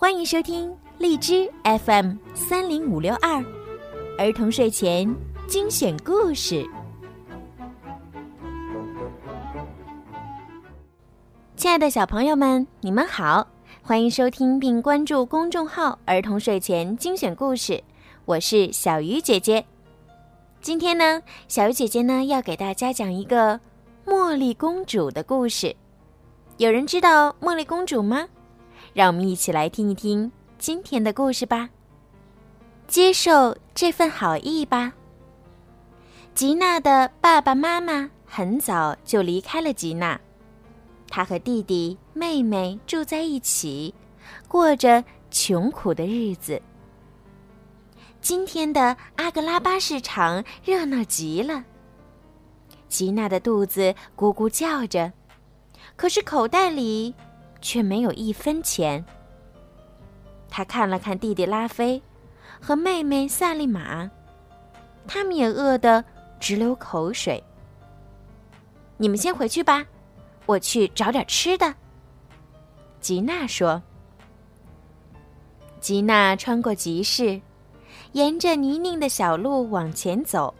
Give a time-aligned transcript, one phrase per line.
[0.00, 3.44] 欢迎收听荔枝 FM 三零五六二
[4.16, 5.12] 儿童睡前
[5.48, 6.64] 精选故事。
[11.56, 13.44] 亲爱的小朋友们，你们好，
[13.82, 17.82] 欢迎收听并关注公众号“儿童睡前精选故事”，
[18.24, 19.66] 我是小鱼姐姐。
[20.60, 23.58] 今天呢，小鱼姐姐呢要给大家讲一个
[24.06, 25.74] 茉莉公主的故事。
[26.56, 28.28] 有人知道茉莉公主吗？
[28.98, 31.70] 让我们一起来听一听今天的故事吧。
[32.88, 34.92] 接受这份好意吧。
[36.34, 40.20] 吉娜的爸爸妈妈很早就离开了吉娜，
[41.08, 43.94] 她和弟弟妹妹住在一起，
[44.48, 46.60] 过着穷苦的日子。
[48.20, 51.62] 今天的阿格拉巴市场热闹极了。
[52.88, 55.12] 吉娜的肚子咕咕叫着，
[55.94, 57.14] 可是口袋里……
[57.60, 59.04] 却没有一分钱。
[60.48, 62.02] 他看了看弟弟拉菲
[62.60, 64.10] 和妹妹萨利玛，
[65.06, 66.04] 他们也饿得
[66.40, 67.42] 直流口水。
[68.96, 69.86] 你们先回去吧，
[70.46, 71.74] 我去找点吃的。
[73.00, 73.82] 吉娜说。
[75.80, 77.40] 吉娜穿过集市，
[78.10, 80.52] 沿着泥泞的小路往前走，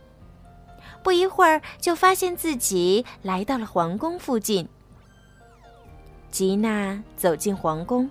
[1.02, 4.68] 不一会儿就发现自己来到了皇宫附近。
[6.30, 8.08] 吉娜走进皇宫，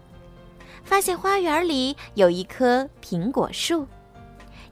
[0.83, 3.87] 发现花园里有一棵苹果树，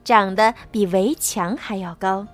[0.04, 2.28] 长得比围墙还要高。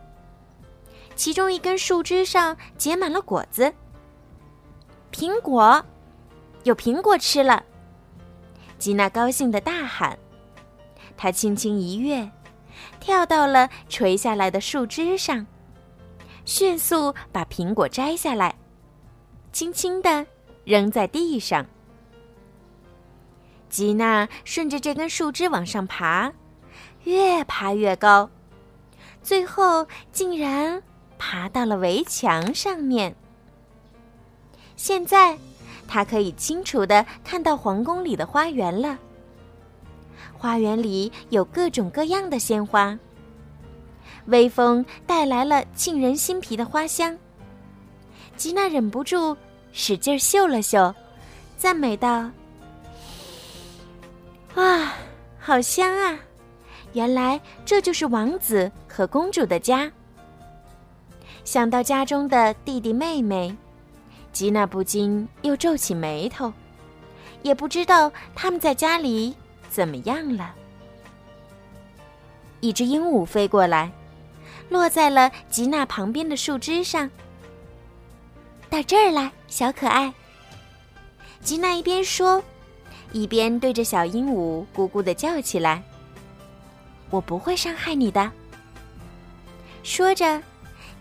[1.15, 3.71] 其中一根树枝上结满了果子。
[5.11, 5.85] 苹果，
[6.63, 7.63] 有苹果吃了！
[8.79, 10.17] 吉娜高兴的大喊。
[11.17, 12.27] 她轻轻一跃，
[12.99, 15.45] 跳到了垂下来的树枝上，
[16.45, 18.55] 迅速把苹果摘下来，
[19.51, 20.25] 轻轻的。
[20.71, 21.65] 扔在地上。
[23.67, 26.31] 吉娜顺着这根树枝往上爬，
[27.03, 28.29] 越爬越高，
[29.21, 30.81] 最后竟然
[31.17, 33.13] 爬到了围墙上面。
[34.77, 35.37] 现在，
[35.87, 38.97] 她可以清楚的看到皇宫里的花园了。
[40.37, 42.97] 花园里有各种各样的鲜花，
[44.25, 47.17] 微风带来了沁人心脾的花香。
[48.37, 49.35] 吉娜忍不住。
[49.73, 50.93] 使劲嗅了嗅，
[51.57, 52.29] 赞美道
[54.55, 54.93] ：“哇，
[55.39, 56.19] 好香啊！
[56.93, 59.91] 原来这就是王子和公主的家。”
[61.43, 63.55] 想到家中的弟弟妹妹，
[64.31, 66.51] 吉娜不禁又皱起眉头，
[67.41, 69.35] 也不知道他们在家里
[69.69, 70.53] 怎么样了。
[72.59, 73.91] 一只鹦鹉飞过来，
[74.69, 77.09] 落在了吉娜旁边的树枝上。
[78.71, 80.11] 到这儿来，小可爱。
[81.41, 82.41] 吉娜一边说，
[83.11, 85.83] 一边对着小鹦鹉咕咕的叫起来
[87.11, 88.31] ：“我不会伤害你的。”
[89.83, 90.41] 说着，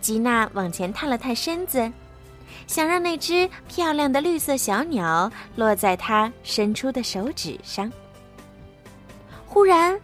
[0.00, 1.88] 吉娜往前探了探身子，
[2.66, 7.88] 想让那只漂亮的绿色小鸟落在她伸出的手指上。
[9.47, 9.97] 忽然，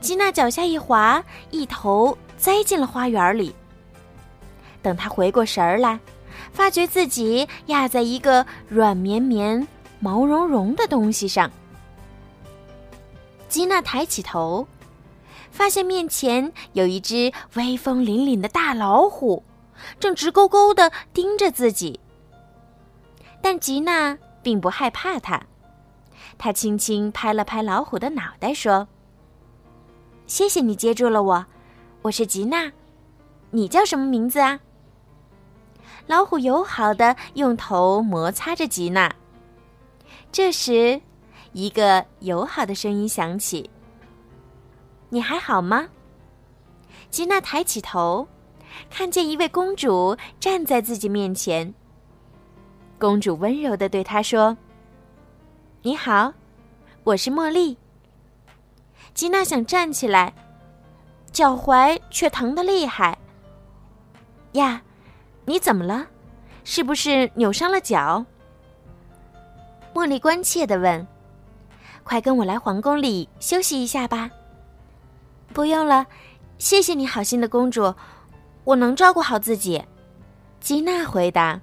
[0.00, 3.54] 吉娜脚下一滑，一头栽进了花园里。
[4.80, 6.00] 等她回过神儿来。
[6.52, 9.66] 发觉自己压在一个软绵绵、
[10.00, 11.50] 毛茸茸的东西上，
[13.48, 14.66] 吉娜抬起头，
[15.50, 19.42] 发现面前有一只威风凛凛的大老虎，
[20.00, 22.00] 正直勾勾的盯着自己。
[23.40, 25.42] 但吉娜并不害怕它，
[26.38, 28.88] 她轻轻拍了拍老虎的脑袋，说
[30.26, 31.46] ：“谢谢你接住了我，
[32.02, 32.72] 我是吉娜，
[33.50, 34.60] 你叫什么名字啊？”
[36.12, 39.10] 老虎友好的用头摩擦着吉娜。
[40.30, 41.00] 这时，
[41.52, 43.70] 一个友好的声音响起
[45.08, 45.88] ：“你还好吗？”
[47.08, 48.28] 吉娜抬起头，
[48.90, 51.72] 看见一位公主站在自己面前。
[52.98, 54.54] 公主温柔的对她说
[55.80, 56.30] ：“你好，
[57.04, 57.78] 我是茉莉。”
[59.14, 60.34] 吉娜想站起来，
[61.32, 63.16] 脚踝却疼得厉害。
[64.52, 64.82] 呀！
[65.44, 66.06] 你怎么了？
[66.64, 68.24] 是不是扭伤了脚？
[69.92, 71.04] 茉莉关切的问
[72.04, 74.30] ：“快跟我来皇宫里休息一下吧。”
[75.52, 76.06] 不用了，
[76.56, 77.92] 谢谢你好心的公主，
[78.62, 79.82] 我能照顾好自己。”
[80.60, 81.60] 吉娜回答。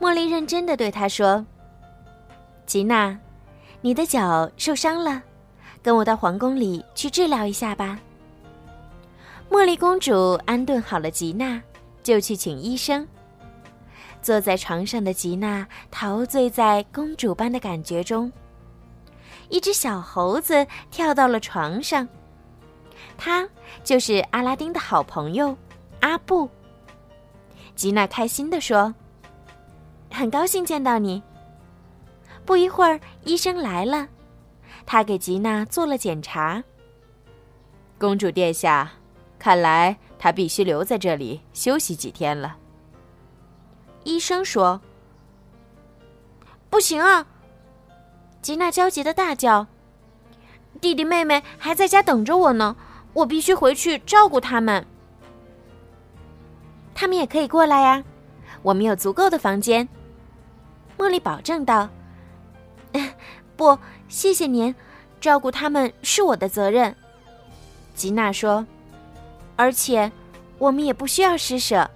[0.00, 1.44] 茉莉认真的对她说
[2.64, 3.18] ：“吉娜，
[3.80, 5.20] 你的脚受伤了，
[5.82, 7.98] 跟我到皇宫里去治疗一下吧。”
[9.50, 11.60] 茉莉公主安顿好了吉娜。
[12.08, 13.06] 就去请医生。
[14.22, 18.32] 坐在床上的吉娜陶醉在公主般的感觉中。
[19.50, 22.08] 一只小猴子跳到了床上。
[23.18, 23.46] 它
[23.84, 25.54] 就是阿拉丁的好朋友
[26.00, 26.48] 阿布。
[27.76, 28.94] 吉娜开心地说
[30.10, 31.22] ：“很高兴见到你。”
[32.46, 34.08] 不一会儿，医生来了，
[34.86, 36.64] 他给吉娜做了检查。
[37.98, 38.90] 公主殿下，
[39.38, 42.56] 看来他必须留在这里休息几天了。
[44.04, 44.80] 医生说
[46.70, 47.26] ：“不行啊！”
[48.40, 49.66] 吉娜焦急的大叫
[50.80, 52.76] ：“弟弟妹妹还在家等着我呢，
[53.12, 54.86] 我必须回去照顾他们。
[56.94, 58.02] 他们也可以过来呀，
[58.62, 59.88] 我们有足够的房间。”
[60.96, 61.88] 茉莉保证道。
[63.56, 63.78] “不，
[64.08, 64.74] 谢谢您，
[65.20, 66.94] 照顾他们是我的责任。”
[67.94, 68.66] 吉娜说
[69.58, 70.10] ，“而且
[70.56, 71.90] 我们也不需要施舍。”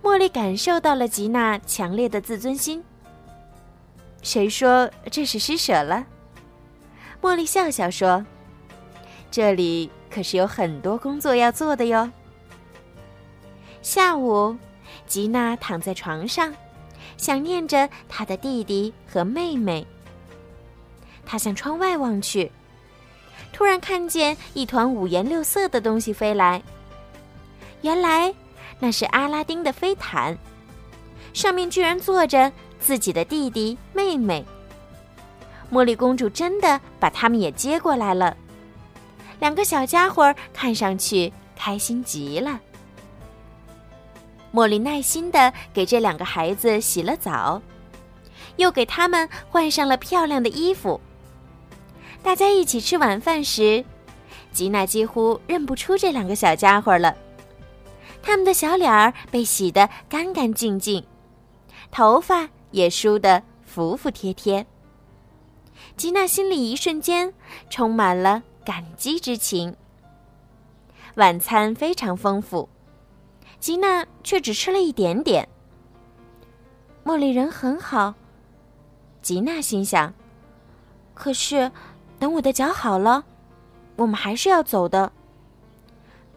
[0.00, 2.84] 茉莉感受到了吉娜强烈的自尊心。
[4.22, 6.06] 谁说这是施舍了？
[7.20, 8.24] 茉莉笑笑说
[9.30, 12.10] ：“这里可是有很多工作要做的哟。”
[13.82, 14.56] 下午，
[15.06, 16.54] 吉娜躺在床上，
[17.16, 19.86] 想念着她的弟弟和妹妹。
[21.26, 22.52] 她向窗外望去，
[23.54, 26.62] 突然看见一团五颜六色的东西飞来。
[27.80, 28.34] 原来
[28.78, 30.36] 那是阿拉丁的飞毯，
[31.32, 32.52] 上面居然坐着。
[32.80, 34.44] 自己的弟弟妹妹，
[35.72, 38.36] 茉莉公主真的把他们也接过来了。
[39.40, 42.60] 两个小家伙看上去开心极了。
[44.52, 47.62] 茉莉耐心的给这两个孩子洗了澡，
[48.56, 51.00] 又给他们换上了漂亮的衣服。
[52.24, 53.84] 大家一起吃晚饭时，
[54.50, 57.14] 吉娜几乎认不出这两个小家伙了。
[58.20, 61.04] 他们的小脸儿被洗得干干净净，
[61.92, 62.48] 头发。
[62.74, 64.66] 也梳得服服帖帖。
[65.96, 67.32] 吉娜心里一瞬间
[67.70, 69.76] 充满了感激之情。
[71.14, 72.68] 晚餐非常丰富，
[73.60, 75.48] 吉娜却只吃了一点点。
[77.04, 78.14] 茉莉人很好，
[79.22, 80.12] 吉娜心想。
[81.14, 81.70] 可是，
[82.24, 83.22] 等我的脚好了，
[83.96, 85.12] 我们还是要走的。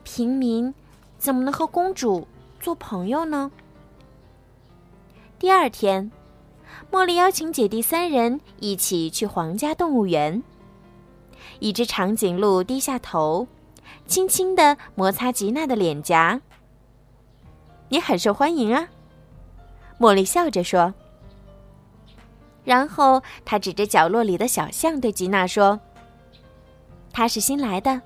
[0.04, 0.76] 平民
[1.18, 2.28] 怎么能和公主
[2.60, 3.50] 做朋友呢？
[5.40, 6.12] 第二天。
[6.92, 10.44] 茉莉邀请姐弟三人一起去皇家动物园。
[11.60, 13.48] 一只长颈鹿低下头，
[14.06, 16.42] 轻轻地摩擦吉娜的脸颊。
[17.88, 18.90] “你很受欢迎啊！”
[19.98, 20.94] 茉莉笑着说。
[22.68, 25.80] 然后他指着角落里的小象对吉娜说
[27.14, 28.02] ：“他是新来的，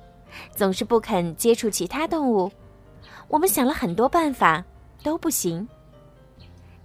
[0.56, 2.52] 总是不肯接触其他动物。
[3.28, 4.64] 我们想了很多办法，
[5.02, 5.68] 都不行。”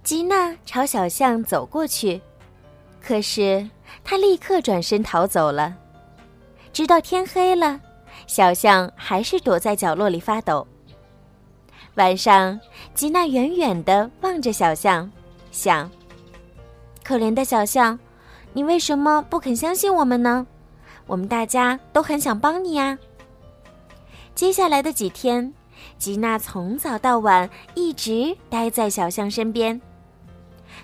[0.01, 2.19] 吉娜朝小象走过去，
[2.99, 3.69] 可是
[4.03, 5.75] 她立刻转身逃走了。
[6.73, 7.79] 直到天黑了，
[8.25, 10.65] 小象还是躲在角落里发抖。
[11.93, 12.59] 晚上，
[12.95, 15.11] 吉娜远远地望着小象，
[15.51, 15.87] 想：
[17.07, 17.97] 可怜的小象，
[18.51, 20.45] 你为什么不肯相信我们呢？
[21.05, 22.97] 我们大家都很想帮你呀。
[24.35, 25.53] 接下来的几天，
[25.97, 29.79] 吉娜从早到晚一直待在小象身边。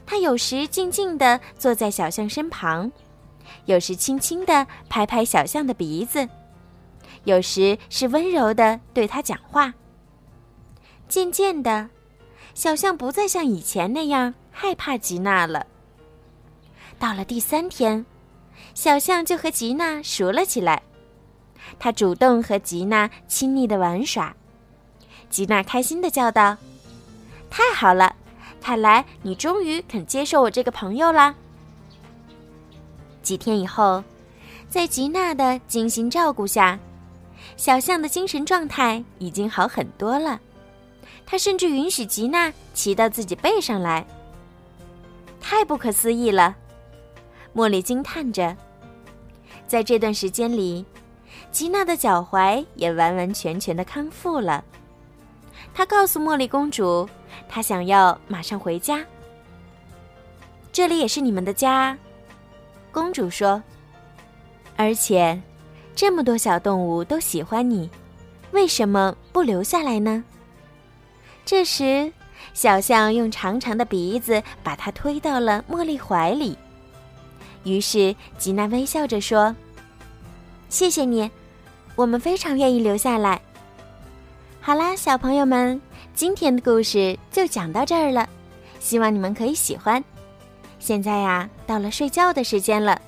[0.06, 2.90] 他有时静静地坐在小象身旁，
[3.66, 6.26] 有时轻轻地拍拍小象的鼻子，
[7.26, 9.74] 有时是温柔地对他讲话。
[11.10, 11.90] 渐渐的，
[12.54, 15.68] 小象不再像以前那样害怕吉娜了。
[17.04, 18.06] 到了第三天，
[18.74, 20.82] 小象就和吉娜熟了起来，
[21.78, 24.34] 他主动和吉娜亲昵的玩耍。
[25.30, 26.56] 吉娜开心的叫道
[27.52, 28.16] ：“太好了！”
[28.64, 31.36] 看来你终于肯接受我这个朋友啦。
[33.22, 34.02] 几天以后，
[34.70, 36.80] 在吉娜的精心照顾下，
[37.58, 40.40] 小象的精神状态已经好很多了。
[41.26, 44.08] 他甚至允许吉娜骑到自己背上来，
[45.42, 46.56] 太不可思议了！
[47.56, 48.56] 茉莉惊叹着。
[49.68, 50.86] 在这段时间里，
[51.52, 54.64] 吉娜的脚踝也完完全全的康复了。
[55.74, 57.08] 她告诉茉莉公主。
[57.50, 59.04] 她想要马上回家。
[60.72, 61.98] 这里也是你们的家，
[62.92, 63.62] 公主说。
[64.76, 65.40] 而且，
[65.96, 67.90] 这么多小动物都喜欢你，
[68.52, 70.24] 为什么不留下来呢？
[71.46, 72.12] 这时，
[72.54, 76.58] 小象用长长的鼻子把它推到了茉莉怀里。
[77.64, 79.56] 于是，吉娜微笑着说
[80.70, 81.30] ：“谢谢你，
[81.96, 83.42] 我们非常愿意留下来。”
[84.62, 85.80] 好啦，小朋友们。
[86.16, 88.30] 今天的故事就讲到这儿了，
[88.80, 90.04] 希望你们可以喜欢。
[90.78, 93.02] 现在呀，到了睡觉的时间了，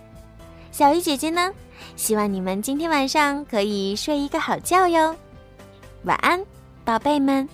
[0.72, 1.52] 小鱼姐姐呢，
[1.96, 5.16] 希望你们今天晚上可以睡一个好觉哟。
[6.06, 6.44] 晚安，
[6.84, 7.48] 宝贝们。